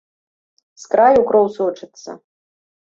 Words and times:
З 0.85 0.89
краю 0.95 1.21
кроў 1.29 1.47
сочыцца. 1.61 2.21